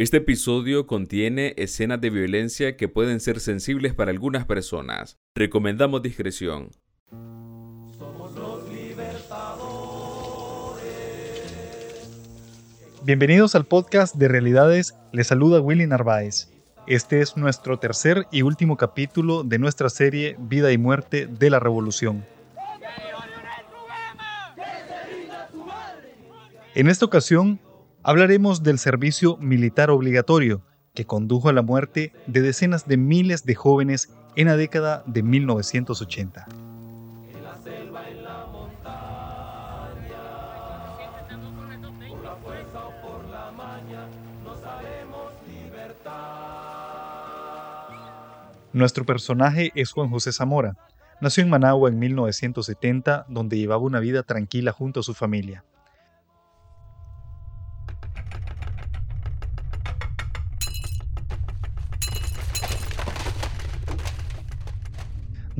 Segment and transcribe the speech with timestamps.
[0.00, 5.18] Este episodio contiene escenas de violencia que pueden ser sensibles para algunas personas.
[5.34, 6.70] Recomendamos discreción.
[13.04, 16.48] Bienvenidos al podcast de Realidades, les saluda Willy Narváez.
[16.86, 21.60] Este es nuestro tercer y último capítulo de nuestra serie Vida y Muerte de la
[21.60, 22.24] Revolución.
[26.74, 27.60] En esta ocasión
[28.02, 30.62] hablaremos del servicio militar obligatorio
[30.94, 35.22] que condujo a la muerte de decenas de miles de jóvenes en la década de
[35.22, 36.46] 1980.
[48.72, 50.76] Nuestro personaje es Juan José Zamora.
[51.20, 55.64] Nació en Managua en 1970, donde llevaba una vida tranquila junto a su familia.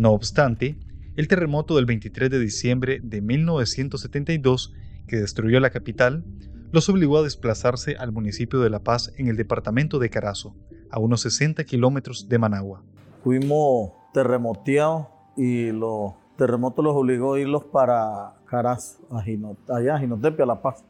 [0.00, 0.78] No obstante,
[1.14, 4.72] el terremoto del 23 de diciembre de 1972,
[5.06, 6.24] que destruyó la capital,
[6.72, 10.56] los obligó a desplazarse al municipio de La Paz en el departamento de Carazo,
[10.90, 12.82] a unos 60 kilómetros de Managua.
[13.22, 19.06] Fuimos terremoteados y los terremotos los obligó a irlos para Carazo,
[19.68, 20.82] allá a Jinotepia, La Paz.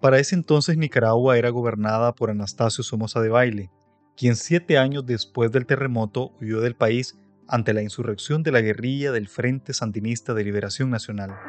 [0.00, 3.70] Para ese entonces Nicaragua era gobernada por Anastasio Somoza de Baile,
[4.16, 7.16] quien siete años después del terremoto huyó del país
[7.48, 11.30] ante la insurrección de la guerrilla del Frente Sandinista de Liberación Nacional.
[11.30, 11.40] 20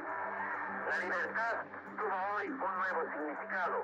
[0.90, 1.54] La libertad
[1.98, 3.76] tuvo hoy un nuevo significado.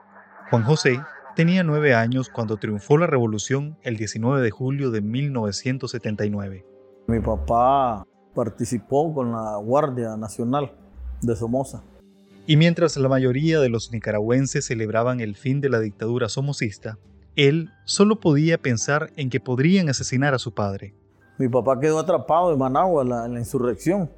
[0.50, 1.00] Juan José
[1.36, 6.66] tenía nueve años cuando triunfó la revolución el 19 de julio de 1979.
[7.08, 10.74] Mi papá participó con la Guardia Nacional
[11.22, 11.84] de Somoza.
[12.46, 16.98] Y mientras la mayoría de los nicaragüenses celebraban el fin de la dictadura somocista,
[17.36, 20.94] él solo podía pensar en que podrían asesinar a su padre.
[21.38, 24.10] Mi papá quedó atrapado en Managua en la, insurrección.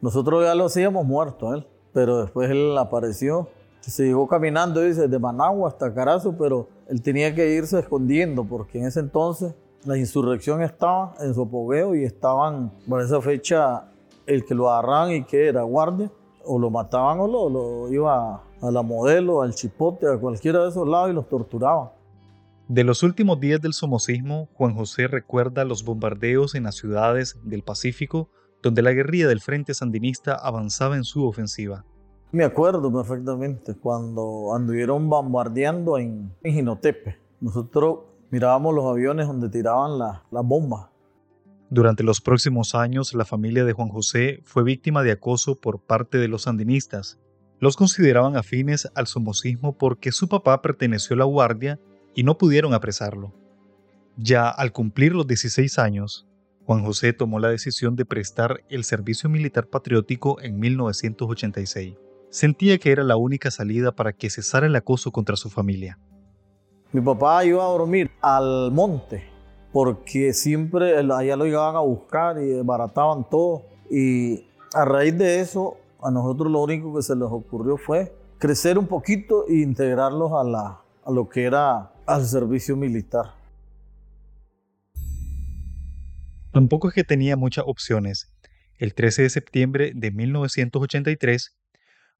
[0.00, 3.48] Nosotros ya lo hacíamos muerto él, pero después él apareció.
[3.80, 8.78] Se llegó caminando dice, de Managua hasta Carazo, pero él tenía que irse escondiendo porque
[8.78, 13.88] en ese entonces la insurrección estaba en su apogeo y estaban, por esa fecha,
[14.26, 16.10] el que lo agarraban y que era guardia,
[16.44, 20.70] o lo mataban o lo, lo iba a la modelo, al chipote, a cualquiera de
[20.70, 21.90] esos lados y los torturaban.
[22.68, 27.62] De los últimos días del somocismo, Juan José recuerda los bombardeos en las ciudades del
[27.62, 28.30] Pacífico,
[28.62, 31.84] donde la guerrilla del Frente Sandinista avanzaba en su ofensiva.
[32.30, 37.18] Me acuerdo perfectamente cuando anduvieron bombardeando en, Jinotepe.
[37.40, 37.98] Nosotros
[38.30, 40.86] mirábamos los aviones donde tiraban las bombas.
[41.68, 46.18] Durante los próximos años, la familia de Juan José fue víctima de acoso por parte
[46.18, 47.18] de los sandinistas.
[47.58, 51.80] Los consideraban afines al somocismo porque su papá perteneció a la Guardia
[52.14, 53.32] y no pudieron apresarlo.
[54.16, 56.26] Ya al cumplir los 16 años,
[56.66, 61.94] Juan José tomó la decisión de prestar el servicio militar patriótico en 1986.
[62.30, 65.98] Sentía que era la única salida para que cesara el acoso contra su familia.
[66.92, 69.32] Mi papá iba a dormir al monte
[69.72, 73.62] porque siempre allá lo llegaban a buscar y desbarataban todo.
[73.90, 78.78] Y a raíz de eso, a nosotros lo único que se les ocurrió fue crecer
[78.78, 83.34] un poquito e integrarlos a, la, a lo que era al servicio militar.
[86.52, 88.32] Tampoco es que tenía muchas opciones.
[88.78, 91.56] El 13 de septiembre de 1983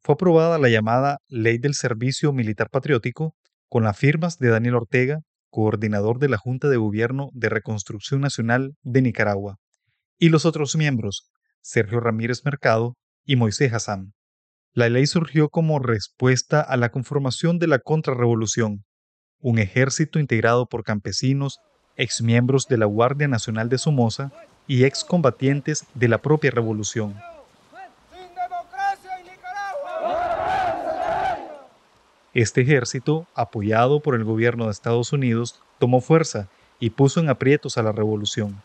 [0.01, 3.35] fue aprobada la llamada Ley del Servicio Militar Patriótico
[3.69, 5.21] con las firmas de Daniel Ortega,
[5.51, 9.57] coordinador de la Junta de Gobierno de Reconstrucción Nacional de Nicaragua,
[10.19, 14.15] y los otros miembros, Sergio Ramírez Mercado y Moisés Hassan.
[14.73, 18.85] La ley surgió como respuesta a la conformación de la contrarrevolución,
[19.43, 21.61] un ejército integrado por campesinos,
[21.97, 24.31] exmiembros de la Guardia Nacional de Somoza
[24.67, 27.21] y excombatientes de la propia revolución.
[32.35, 36.49] Este ejército, apoyado por el gobierno de Estados Unidos, tomó fuerza
[36.79, 38.63] y puso en aprietos a la revolución.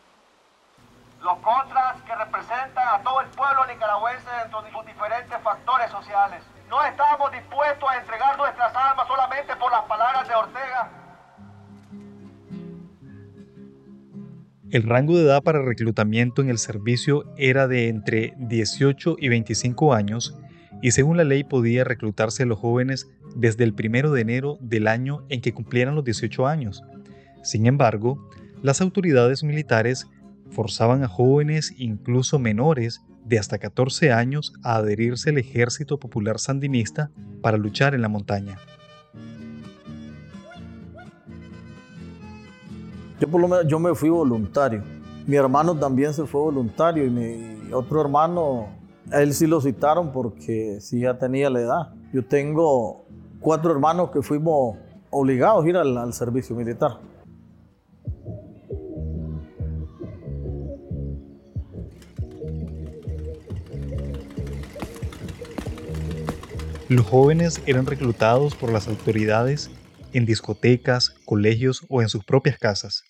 [1.22, 6.42] Los contras que representan a todo el pueblo nicaragüense dentro de sus diferentes factores sociales.
[6.70, 9.07] No estamos dispuestos a entregar nuestras armas
[9.46, 10.90] por las palabras de Ortega.
[14.70, 19.94] El rango de edad para reclutamiento en el servicio era de entre 18 y 25
[19.94, 20.36] años
[20.82, 24.88] y según la ley podía reclutarse a los jóvenes desde el 1 de enero del
[24.88, 26.82] año en que cumplieran los 18 años.
[27.42, 28.28] Sin embargo,
[28.62, 30.06] las autoridades militares
[30.50, 37.10] forzaban a jóvenes, incluso menores, de hasta 14 años a adherirse al Ejército Popular Sandinista
[37.40, 38.58] para luchar en la montaña.
[43.20, 44.82] Yo por lo menos yo me fui voluntario.
[45.26, 48.68] Mi hermano también se fue voluntario y mi otro hermano,
[49.12, 51.94] él sí lo citaron porque sí ya tenía la edad.
[52.12, 53.04] Yo tengo
[53.40, 54.76] cuatro hermanos que fuimos
[55.10, 56.98] obligados a ir al servicio militar.
[66.88, 69.70] Los jóvenes eran reclutados por las autoridades
[70.12, 73.02] en discotecas, colegios o en sus propias casas.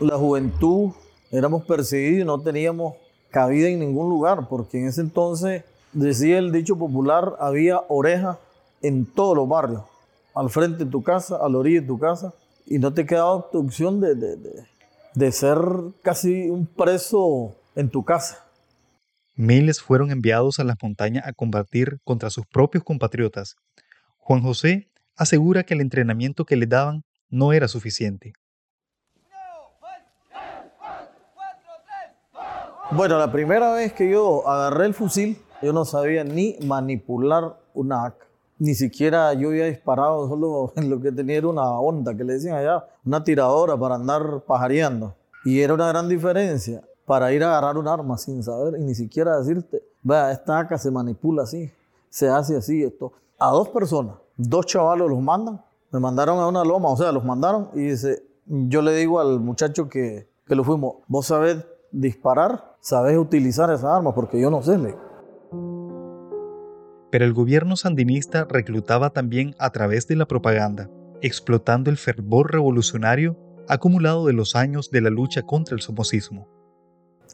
[0.00, 0.92] La juventud
[1.30, 2.94] éramos perseguidos y no teníamos
[3.30, 8.38] cabida en ningún lugar, porque en ese entonces, decía el dicho popular, había orejas
[8.82, 9.82] en todos los barrios,
[10.34, 12.32] al frente de tu casa, a la orilla de tu casa,
[12.66, 14.14] y no te quedaba opción de,
[15.14, 15.58] de ser
[16.02, 18.44] casi un preso en tu casa.
[19.36, 23.56] Miles fueron enviados a las montañas a combatir contra sus propios compatriotas.
[24.18, 28.32] Juan José asegura que el entrenamiento que le daban no era suficiente.
[32.90, 38.04] Bueno, la primera vez que yo agarré el fusil, yo no sabía ni manipular una
[38.04, 38.14] AK.
[38.58, 42.34] Ni siquiera yo había disparado, solo en lo que tenía era una onda que le
[42.34, 45.14] decían allá, una tiradora para andar pajareando.
[45.44, 48.94] Y era una gran diferencia para ir a agarrar un arma sin saber y ni
[48.94, 51.70] siquiera decirte, vea, esta acá se manipula así,
[52.08, 53.12] se hace así, esto.
[53.38, 57.24] A dos personas, dos chavalos los mandan, me mandaron a una loma, o sea, los
[57.24, 62.76] mandaron y dice, yo le digo al muchacho que, que lo fuimos, vos sabés disparar,
[62.80, 64.76] sabés utilizar esa arma, porque yo no sé.
[64.78, 64.96] Le.
[67.10, 70.90] Pero el gobierno sandinista reclutaba también a través de la propaganda,
[71.22, 73.36] explotando el fervor revolucionario
[73.68, 76.48] acumulado de los años de la lucha contra el somocismo.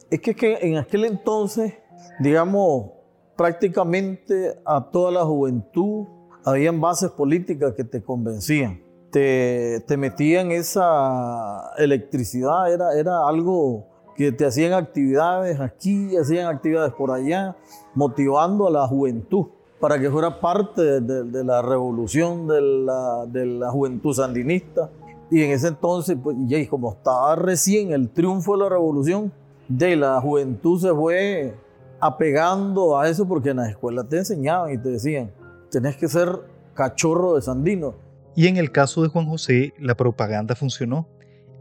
[0.09, 1.73] Es que, en aquel entonces,
[2.19, 2.91] digamos,
[3.35, 6.05] prácticamente a toda la juventud
[6.45, 8.81] habían bases políticas que te convencían.
[9.11, 13.85] Te, te metían esa electricidad, era, era algo
[14.15, 17.55] que te hacían actividades aquí, hacían actividades por allá,
[17.93, 19.47] motivando a la juventud
[19.81, 24.91] para que fuera parte de, la revolución de la, de la, juventud sandinista.
[25.31, 29.33] Y en ese entonces, pues, ya como estaba recién el triunfo de la revolución,
[29.67, 31.55] de la juventud se fue
[31.99, 35.31] apegando a eso porque en la escuela te enseñaban y te decían,
[35.71, 36.29] tenés que ser
[36.73, 37.95] cachorro de sandino.
[38.35, 41.07] Y en el caso de Juan José, la propaganda funcionó.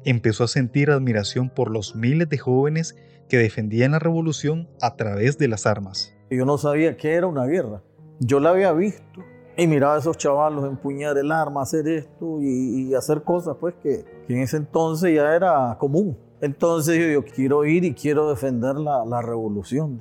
[0.04, 2.96] Empezó a sentir admiración por los miles de jóvenes
[3.28, 6.14] que defendían la revolución a través de las armas.
[6.30, 7.82] Yo no sabía qué era una guerra.
[8.18, 9.20] Yo la había visto
[9.56, 14.04] y miraba a esos chavalos empuñar el arma, hacer esto y, hacer cosas pues que,
[14.26, 16.16] que en ese entonces ya era común.
[16.40, 20.00] Entonces yo, quiero ir y quiero defender la, revolución.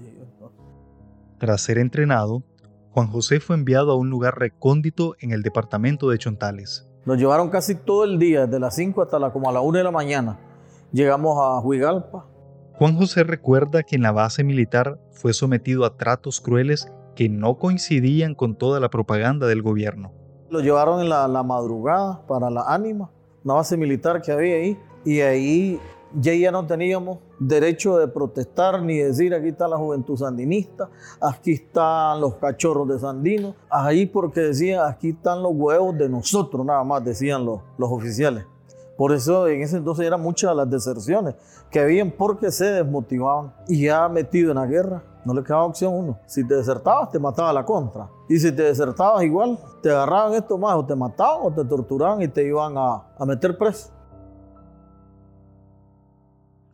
[1.37, 2.43] Tras ser entrenado,
[2.91, 6.87] Juan José fue enviado a un lugar recóndito en el departamento de Chontales.
[7.05, 9.77] Nos llevaron casi todo el día, desde las 5 hasta la, como a la 1
[9.77, 10.39] de la mañana.
[10.91, 12.25] Llegamos a Huigalpa.
[12.73, 17.59] Juan José recuerda que en la base militar fue sometido a tratos crueles que no
[17.59, 20.11] coincidían con toda la propaganda del gobierno.
[20.49, 23.11] Lo llevaron en la, la madrugada para la Ánima,
[23.43, 25.79] una base militar que había ahí, y ahí
[26.13, 30.89] ya ya no teníamos derecho de protestar ni decir aquí está la juventud sandinista,
[31.21, 36.65] aquí están los cachorros de Sandino, ahí porque decían aquí están los huevos de nosotros,
[36.65, 38.45] nada más decían los, los oficiales.
[38.97, 41.35] Por eso en ese entonces eran muchas las deserciones
[41.71, 45.93] que habían porque se desmotivaban y ya metido en la guerra no le quedaba opción
[45.93, 46.19] uno.
[46.25, 48.09] Si te desertabas, te mataba la contra.
[48.27, 52.21] Y si te desertabas igual, te agarraban esto más, o te mataban o te torturaban
[52.21, 53.89] y te iban a, a meter preso.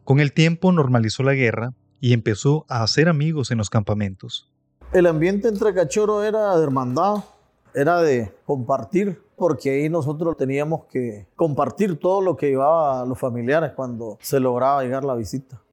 [0.05, 4.47] Con el tiempo normalizó la guerra y empezó a hacer amigos en los campamentos.
[4.93, 7.24] El ambiente entre cachorros era de hermandad,
[7.74, 13.17] era de compartir, porque ahí nosotros teníamos que compartir todo lo que llevaba a los
[13.17, 15.63] familiares cuando se lograba llegar la visita.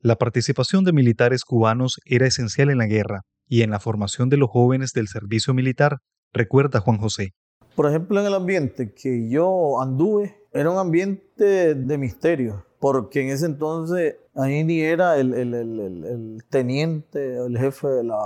[0.00, 4.38] La participación de militares cubanos era esencial en la guerra y en la formación de
[4.38, 5.98] los jóvenes del servicio militar,
[6.32, 7.34] recuerda Juan José.
[7.76, 13.28] Por ejemplo, en el ambiente que yo anduve, era un ambiente de misterio porque en
[13.28, 18.18] ese entonces ahí ni era el, el, el, el, teniente, el jefe de la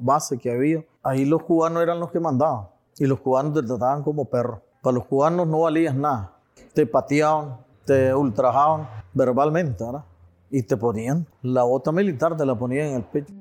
[0.00, 0.84] base que había.
[1.02, 2.66] Ahí los cubanos eran los que mandaban
[2.98, 4.60] y los cubanos te trataban como perros.
[4.82, 6.36] Para los cubanos no valías nada.
[6.74, 10.04] Te pateaban, te ultrajaban verbalmente, ¿verdad?
[10.50, 13.32] Y te ponían la bota militar, te la ponían en el pecho.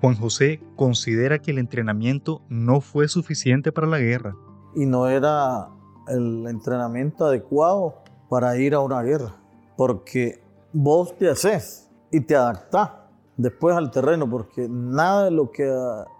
[0.00, 4.34] Juan José considera que el entrenamiento no fue suficiente para la guerra.
[4.74, 5.68] Y no era
[6.08, 9.34] el entrenamiento adecuado para ir a una guerra,
[9.76, 10.42] porque
[10.72, 12.90] vos te haces y te adaptás.
[13.36, 15.72] después al terreno, porque nada de lo que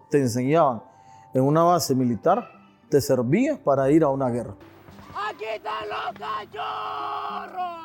[0.09, 0.83] te enseñaban
[1.35, 2.49] en una base militar
[2.89, 4.55] te servía para ir a una guerra.
[5.29, 7.79] ¡Aquí están los cachorros!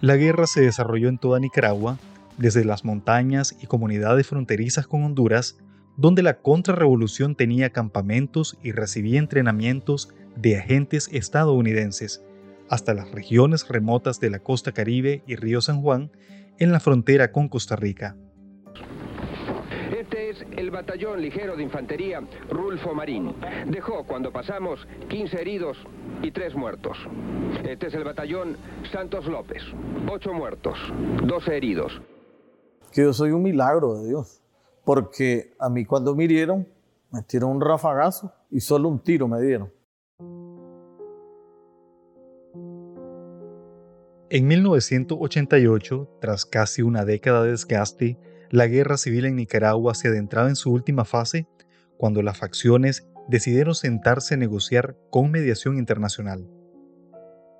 [0.00, 1.98] La guerra se desarrolló en toda Nicaragua,
[2.36, 5.58] desde las montañas y comunidades fronterizas con Honduras,
[5.96, 12.24] donde la contrarrevolución tenía campamentos y recibía entrenamientos de agentes estadounidenses,
[12.68, 16.10] hasta las regiones remotas de la costa caribe y río San Juan,
[16.58, 18.16] en la frontera con Costa Rica.
[19.98, 22.20] Este es el batallón ligero de infantería
[22.50, 23.34] Rulfo Marín.
[23.66, 25.78] Dejó cuando pasamos 15 heridos
[26.22, 26.96] y 3 muertos.
[27.64, 28.56] Este es el batallón
[28.92, 29.62] Santos López.
[30.10, 30.78] 8 muertos,
[31.24, 32.00] 12 heridos.
[32.92, 34.42] Que yo soy un milagro de Dios.
[34.84, 36.66] Porque a mí cuando me hirieron,
[37.10, 39.70] me tiraron un rafagazo y solo un tiro me dieron.
[44.30, 48.18] En 1988, tras casi una década de desgaste,
[48.50, 51.46] la guerra civil en Nicaragua se adentraba en su última fase
[51.96, 56.46] cuando las facciones decidieron sentarse a negociar con mediación internacional.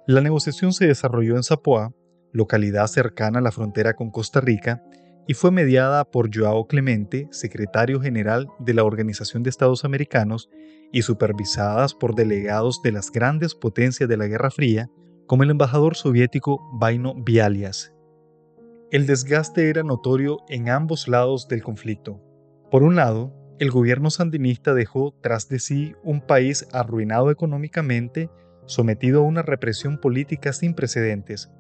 [0.07, 1.95] La negociación se desarrolló en Zapoá,
[2.33, 4.83] localidad cercana a la frontera con Costa Rica,
[5.27, 10.51] y fue mediada por Joao Clemente, secretario general de la Organización de Estados Americanos,
[10.93, 14.91] y supervisadas por delegados de las grandes potencias de la Guerra Fría,
[15.29, 17.95] como el embajador soviético Vaino Bialias.
[18.91, 22.21] El desgaste era notorio en ambos lados del conflicto.
[22.71, 28.31] Por un lado, el gobierno sandinista dejó tras de sí un país arruinado económicamente,
[28.65, 31.53] sometido a una represión política sin precedentes.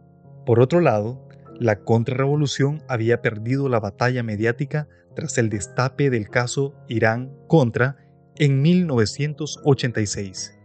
[0.46, 1.28] Por otro lado,
[1.60, 7.96] la contrarrevolución había perdido la batalla mediática tras el destape del caso Irán-Contra
[8.36, 10.57] en 1986.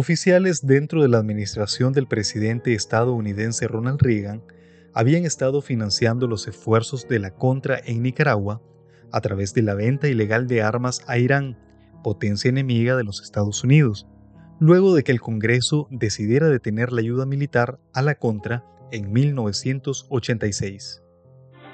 [0.00, 4.44] Oficiales dentro de la administración del presidente estadounidense Ronald Reagan
[4.94, 8.60] habían estado financiando los esfuerzos de la Contra en Nicaragua
[9.12, 11.58] a través de la venta ilegal de armas a Irán,
[12.04, 14.06] potencia enemiga de los Estados Unidos,
[14.60, 18.62] luego de que el Congreso decidiera detener la ayuda militar a la Contra
[18.92, 21.02] en 1986.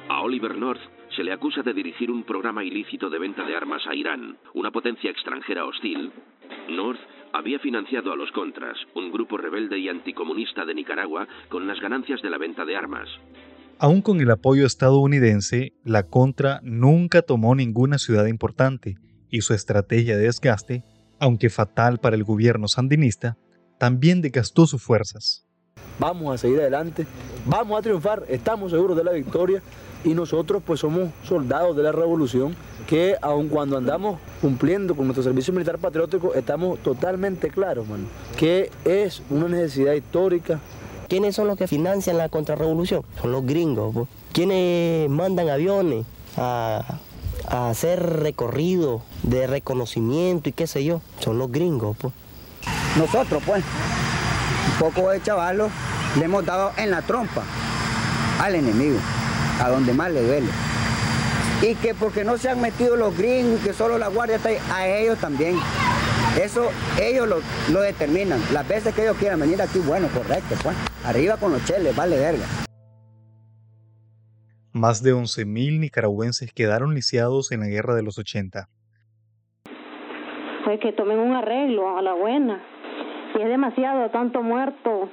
[0.08, 0.80] A Oliver North
[1.14, 4.70] se le acusa de dirigir un programa ilícito de venta de armas a Irán, una
[4.70, 6.10] potencia extranjera hostil.
[6.70, 7.00] North
[7.34, 12.22] había financiado a los Contras, un grupo rebelde y anticomunista de Nicaragua, con las ganancias
[12.22, 13.08] de la venta de armas.
[13.80, 18.94] Aún con el apoyo estadounidense, la Contra nunca tomó ninguna ciudad importante
[19.30, 20.84] y su estrategia de desgaste,
[21.18, 23.36] aunque fatal para el gobierno sandinista,
[23.78, 25.44] también desgastó sus fuerzas.
[25.98, 27.04] Vamos a seguir adelante,
[27.46, 29.60] vamos a triunfar, estamos seguros de la victoria
[30.04, 32.54] y nosotros pues somos soldados de la revolución
[32.86, 38.04] que aun cuando andamos cumpliendo con nuestro servicio militar patriótico estamos totalmente claros, mano,
[38.36, 40.60] que es una necesidad histórica.
[41.08, 43.02] ¿Quiénes son los que financian la contrarrevolución?
[43.20, 44.08] Son los gringos, pues.
[44.32, 46.06] ¿Quiénes mandan aviones
[46.36, 46.98] a,
[47.46, 51.02] a hacer recorrido de reconocimiento y qué sé yo?
[51.20, 52.12] Son los gringos, pues.
[52.96, 55.70] Nosotros, pues, un poco de chavalos
[56.18, 57.42] le hemos dado en la trompa
[58.40, 58.98] al enemigo
[59.60, 60.48] a donde más le duele.
[61.62, 64.58] Y que porque no se han metido los gringos, que solo la guardia está ahí,
[64.70, 65.56] a ellos también.
[66.40, 66.70] Eso
[67.00, 67.36] ellos lo,
[67.72, 68.40] lo determinan.
[68.52, 70.76] Las veces que ellos quieran venir aquí, bueno, correcto, pues.
[71.04, 72.44] Arriba con los cheles, vale verga.
[74.72, 78.68] Más de 11.000 nicaragüenses quedaron lisiados en la guerra de los 80.
[80.64, 82.60] Pues que tomen un arreglo a la buena.
[83.38, 85.10] Y es demasiado, tanto muerto,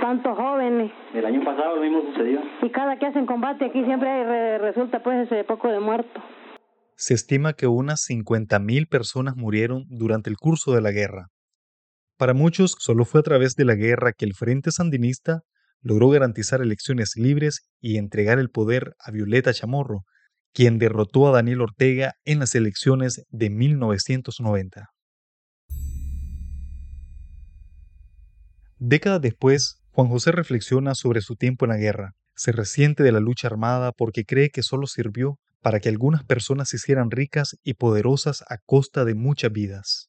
[0.00, 0.90] tantos jóvenes.
[1.14, 2.40] El año pasado lo mismo sucedió.
[2.62, 6.22] Y cada que hacen combate aquí siempre re resulta pues ese poco de muertos.
[6.96, 11.28] Se estima que unas 50.000 personas murieron durante el curso de la guerra.
[12.18, 15.40] Para muchos, solo fue a través de la guerra que el Frente Sandinista
[15.80, 20.02] logró garantizar elecciones libres y entregar el poder a Violeta Chamorro,
[20.52, 24.90] quien derrotó a Daniel Ortega en las elecciones de 1990.
[28.78, 32.14] Décadas después, Juan José reflexiona sobre su tiempo en la guerra.
[32.34, 36.68] Se resiente de la lucha armada porque cree que solo sirvió para que algunas personas
[36.68, 40.08] se hicieran ricas y poderosas a costa de muchas vidas.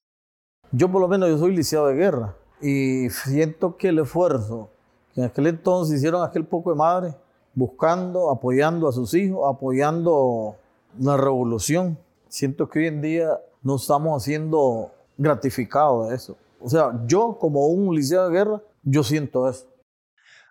[0.72, 4.70] Yo por lo menos yo soy lisiado de guerra y siento que el esfuerzo
[5.14, 7.16] que en aquel entonces hicieron aquel poco de madre,
[7.54, 10.56] buscando, apoyando a sus hijos, apoyando
[11.00, 11.98] la revolución,
[12.30, 16.38] siento que hoy en día no estamos siendo gratificados de eso.
[16.62, 19.68] O sea, yo como un lisiado de guerra, yo siento eso.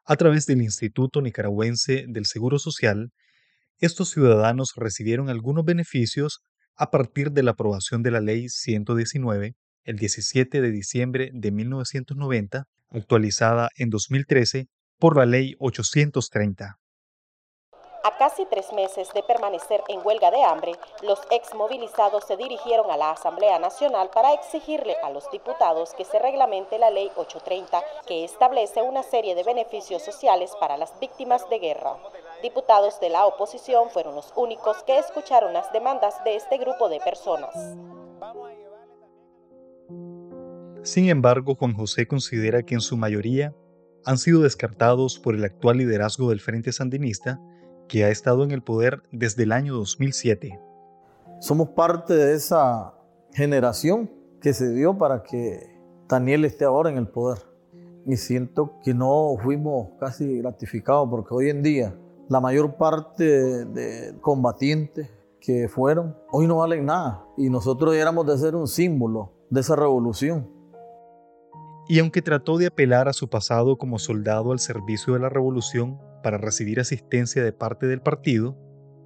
[0.05, 3.13] A través del Instituto Nicaragüense del Seguro Social,
[3.79, 6.41] estos ciudadanos recibieron algunos beneficios
[6.77, 12.65] a partir de la aprobación de la Ley 119 el 17 de diciembre de 1990,
[12.91, 14.67] actualizada en 2013
[14.99, 16.79] por la Ley 830.
[18.03, 22.91] A casi tres meses de permanecer en huelga de hambre, los ex movilizados se dirigieron
[22.91, 27.83] a la Asamblea Nacional para exigirle a los diputados que se reglamente la Ley 830,
[28.07, 31.99] que establece una serie de beneficios sociales para las víctimas de guerra.
[32.43, 37.01] Diputados de la oposición fueron los únicos que escucharon las demandas de este grupo de
[37.01, 37.55] personas.
[40.85, 43.55] Sin embargo, Juan José considera que en su mayoría
[44.07, 47.39] han sido descartados por el actual liderazgo del Frente Sandinista
[47.91, 50.61] que ha estado en el poder desde el año 2007.
[51.41, 52.95] Somos parte de esa
[53.33, 54.09] generación
[54.41, 55.77] que se dio para que
[56.09, 57.39] Daniel esté ahora en el poder.
[58.07, 63.25] Y siento que no fuimos casi gratificados porque hoy en día la mayor parte
[63.65, 67.25] de combatientes que fueron hoy no valen nada.
[67.37, 70.49] Y nosotros éramos de ser un símbolo de esa revolución.
[71.89, 75.99] Y aunque trató de apelar a su pasado como soldado al servicio de la revolución,
[76.23, 78.57] para recibir asistencia de parte del partido,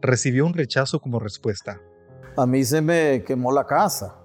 [0.01, 1.81] recibió un rechazo como respuesta.
[2.37, 4.17] A mí se me quemó la casa.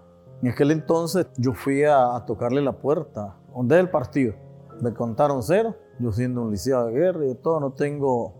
[0.41, 4.33] En aquel entonces yo fui a, tocarle la puerta, donde es el partido.
[4.81, 8.33] Me contaron cero, yo siendo un liceo de guerra y todo, no tengo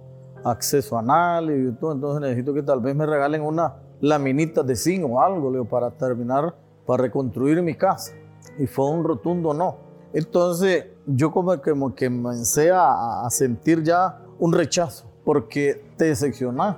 [0.44, 4.76] acceso a nada y todo, entonces necesito que tal vez me regalen una laminita de
[4.76, 8.14] zinc o algo para terminar, para reconstruir mi casa.
[8.58, 9.78] Y fue un rotundo no.
[10.14, 16.06] Entonces yo como que, como que comencé a, a sentir ya un rechazo porque te
[16.06, 16.78] decepcionás.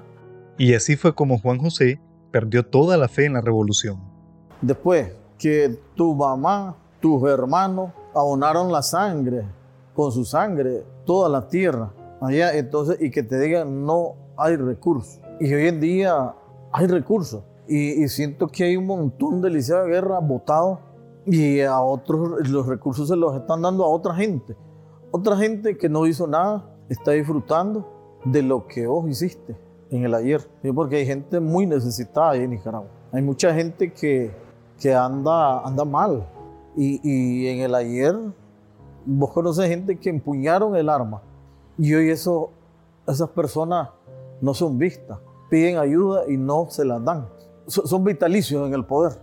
[0.58, 2.00] Y así fue como Juan José
[2.32, 4.00] perdió toda la fe en la revolución.
[4.62, 9.46] Después que tu mamá, tus hermanos abonaron la sangre,
[9.94, 15.20] con su sangre, toda la tierra, allá entonces, y que te digan no hay recursos.
[15.39, 16.34] Y hoy en día
[16.72, 17.44] hay recursos.
[17.68, 20.80] Y, siento que hay un montón de liceos de guerra votados
[21.25, 24.58] y a otros los recursos se los están dando a otra gente.
[25.12, 27.88] Otra gente que no hizo nada, está disfrutando
[28.26, 29.56] de lo que vos hiciste
[29.90, 30.42] en el ayer.
[30.76, 32.90] Porque hay gente muy necesitada ahí en Nicaragua.
[33.12, 34.32] Hay mucha gente que,
[34.80, 36.28] que anda, anda mal.
[36.76, 38.16] Y, y, en el ayer
[39.06, 41.22] vos conoces gente que empuñaron el arma.
[41.77, 42.51] Y hoy eso,
[43.08, 43.90] esas personas
[44.42, 45.20] no son vistas.
[45.50, 47.27] Piden ayuda y no se las dan.
[47.68, 49.14] son vitalicios en el poder.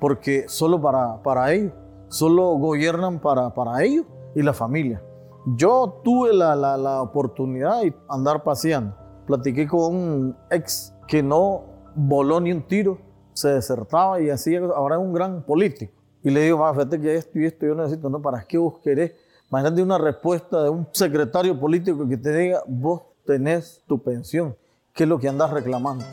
[0.00, 1.72] Porque solo para, para ellos.
[2.08, 4.04] Solo gobiernan para, para ellos
[4.34, 5.02] y la familia.
[5.44, 8.94] Yo tuve la, la, oportunidad de andar paseando.
[9.26, 11.64] Platiqué con un ex que no
[11.96, 12.98] voló ni un tiro,
[13.32, 15.92] se desertaba y así ahora es un gran político.
[16.22, 18.22] Y le digo, fíjate que esto y esto yo necesito, ¿no?
[18.22, 19.12] ¿Para qué vos querés?
[19.50, 24.56] Imagínate una respuesta de un secretario político que te diga, vos tenés tu pensión.
[24.94, 26.04] ¿Qué es lo que andas reclamando?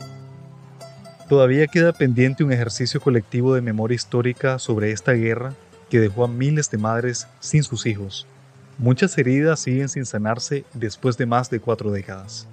[1.28, 5.54] Todavía queda pendiente un ejercicio colectivo de memoria histórica sobre esta guerra
[5.88, 8.26] que dejó a miles de madres sin sus hijos.
[8.80, 12.48] Muchas heridas siguen sin sanarse después de más de cuatro décadas.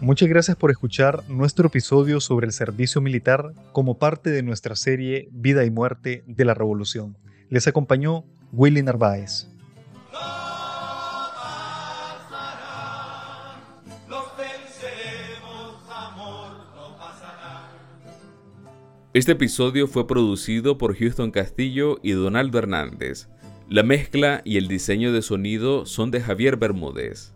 [0.00, 5.28] Muchas gracias por escuchar nuestro episodio sobre el servicio militar como parte de nuestra serie
[5.30, 7.18] Vida y Muerte de la Revolución.
[7.50, 9.48] Les acompañó Willy Narváez.
[19.12, 23.28] Este episodio fue producido por Houston Castillo y Donaldo Hernández.
[23.72, 27.32] La mezcla y el diseño de sonido son de Javier Bermúdez.